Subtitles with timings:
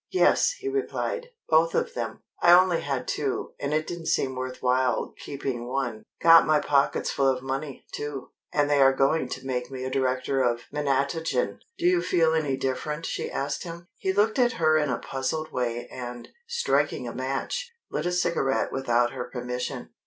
[0.09, 2.23] "Yes," he replied, "both of them.
[2.41, 6.01] I only had two, and it didn't seem worth while keeping one.
[6.19, 9.91] Got my pockets full of money, too, and they are going to make me a
[9.91, 13.85] director of Menatogen." "Do you feel any different?" she asked him.
[13.99, 18.71] He looked at her in a puzzled way and, striking a match, lit a cigarette
[18.71, 19.89] without her permission.